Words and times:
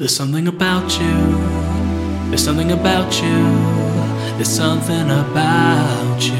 There's 0.00 0.16
something 0.16 0.48
about 0.48 0.98
you. 0.98 1.14
There's 2.30 2.42
something 2.42 2.72
about 2.72 3.20
you. 3.20 3.38
There's 4.36 4.48
something 4.48 5.10
about 5.10 6.22
you. 6.22 6.32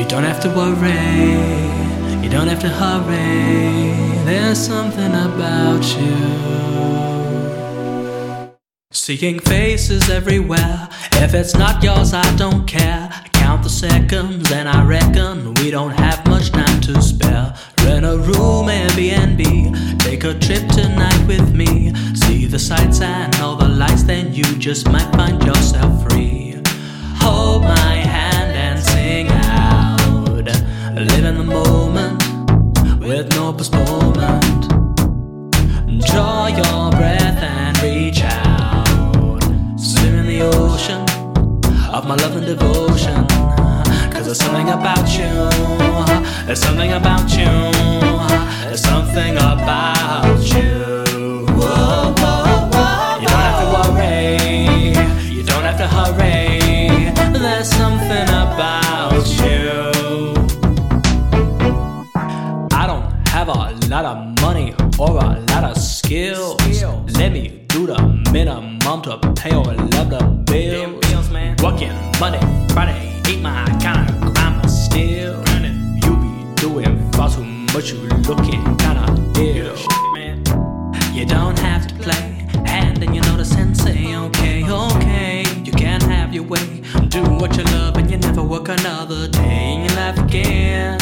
You 0.00 0.08
don't 0.08 0.24
have 0.24 0.40
to 0.40 0.48
worry. 0.48 1.36
You 2.24 2.30
don't 2.30 2.48
have 2.48 2.60
to 2.60 2.70
hurry. 2.70 3.92
There's 4.24 4.56
something 4.56 5.12
about 5.12 5.84
you. 6.00 6.16
Seeking 8.90 9.38
faces 9.38 10.08
everywhere. 10.08 10.88
If 11.16 11.34
it's 11.34 11.54
not 11.54 11.84
yours, 11.84 12.14
I 12.14 12.24
don't 12.36 12.66
care. 12.66 13.10
Seconds, 13.72 14.52
and 14.52 14.68
I 14.68 14.84
reckon 14.84 15.54
we 15.54 15.70
don't 15.72 15.90
have 15.90 16.24
much 16.28 16.52
time 16.52 16.80
to 16.82 17.02
spare. 17.02 17.52
Rent 17.84 18.04
a 18.04 18.16
room, 18.16 18.66
Airbnb. 18.68 19.98
Take 19.98 20.22
a 20.22 20.34
trip 20.34 20.68
tonight 20.68 21.26
with 21.26 21.52
me. 21.52 21.92
See 22.14 22.46
the 22.46 22.60
sights 22.60 23.00
and 23.00 23.34
all 23.36 23.56
the 23.56 23.66
lights, 23.66 24.04
then 24.04 24.32
you 24.32 24.44
just 24.58 24.88
might 24.88 25.10
find 25.16 25.42
yourself 25.42 26.08
free. 26.08 26.62
Hold 27.16 27.62
my 27.62 27.94
hand 27.96 28.52
and 28.56 28.78
sing 28.78 29.28
out. 29.30 30.44
Live 30.94 31.24
in 31.24 31.38
the 31.38 31.44
moment 31.44 32.22
with 33.00 33.28
no 33.30 33.52
postponement. 33.52 34.68
Draw 36.06 36.46
your 36.48 36.90
breath 36.92 37.42
and 37.42 37.82
reach 37.82 38.22
out. 38.22 39.42
Swim 39.76 40.14
in 40.20 40.26
the 40.26 40.42
ocean 40.42 41.02
of 41.92 42.06
my 42.06 42.14
love 42.14 42.36
and 42.36 42.46
devotion. 42.46 42.81
There's 44.32 44.40
something 44.40 44.70
about 44.70 45.10
you. 45.18 46.46
There's 46.46 46.58
something 46.58 46.92
about 46.92 47.30
you. 47.36 47.44
There's 48.64 48.80
something 48.80 49.36
about 49.36 50.38
you. 50.54 51.44
Whoa, 51.52 52.14
whoa, 52.16 52.70
whoa, 52.72 53.18
you 53.20 53.28
don't 53.28 53.44
have 53.48 53.60
to 53.60 53.66
worry. 53.76 55.36
You 55.36 55.42
don't 55.42 55.64
have 55.64 55.76
to 55.76 55.86
hurry. 55.86 57.12
There's 57.38 57.68
something 57.68 58.22
about 58.22 59.26
you. 59.36 60.32
I 62.72 62.86
don't 62.86 63.28
have 63.28 63.48
a 63.48 63.76
lot 63.90 64.06
of 64.06 64.40
money 64.40 64.74
or 64.98 65.10
a 65.10 65.40
lot 65.50 65.64
of 65.64 65.76
skills. 65.76 66.58
Let 67.18 67.32
me 67.32 67.66
do 67.66 67.86
the 67.86 68.00
minimum 68.32 69.02
to 69.02 69.18
pay 69.36 69.50
all 69.50 69.68
of 69.68 69.76
the 69.76 70.42
bills. 70.46 71.28
man 71.28 71.54
Working 71.62 71.92
Monday, 72.18 72.40
Friday, 72.72 73.11
ain't 73.28 73.42
my 73.42 73.64
kind 73.82 74.08
of 74.10 74.34
but 74.34 74.68
still. 74.68 75.42
You 76.04 76.16
be 76.16 76.54
doing 76.60 77.10
far 77.12 77.30
too 77.30 77.44
much, 77.44 77.92
you 77.92 77.98
looking 78.28 78.62
kinda 78.78 79.06
ill. 79.38 79.76
You 81.12 81.26
don't 81.26 81.58
have 81.58 81.86
to 81.88 81.94
play, 81.96 82.46
and 82.64 82.96
then 82.96 83.14
you 83.14 83.20
know 83.22 83.36
the 83.36 83.44
sensei. 83.44 84.16
Okay, 84.16 84.64
okay, 84.68 85.44
you 85.64 85.72
can 85.72 86.00
have 86.00 86.32
your 86.32 86.44
way. 86.44 86.82
Do 87.08 87.22
what 87.40 87.56
you 87.56 87.64
love, 87.64 87.96
and 87.96 88.10
you 88.10 88.18
never 88.18 88.42
work 88.42 88.68
another 88.68 89.28
day 89.28 89.74
in 89.74 89.80
your 89.86 89.96
life 89.96 90.18
again. 90.18 90.98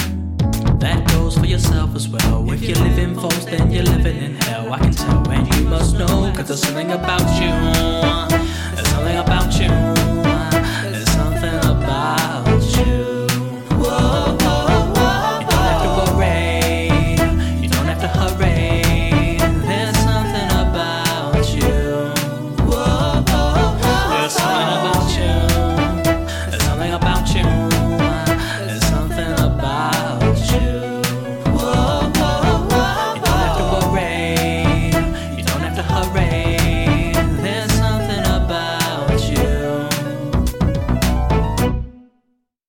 That 0.79 1.07
goes 1.13 1.37
for 1.37 1.47
yourself 1.47 1.95
as 1.95 2.09
well. 2.09 2.51
If 2.51 2.63
you're 2.63 2.79
living 2.79 3.15
false, 3.15 3.45
then 3.45 3.71
you're 3.71 3.85
living 3.85 4.17
in 4.17 4.35
hell. 4.43 4.73
I 4.73 4.79
can 4.79 4.93
tell, 4.93 5.31
and 5.31 5.47
you 5.55 5.63
must 5.69 5.99
know, 5.99 6.33
cause 6.35 6.49
there's 6.49 6.63
something 6.63 6.91
about 6.91 7.27
you. 7.41 7.53
there's 8.75 8.89
something 8.89 9.19
about 9.19 9.61
you. 9.61 9.90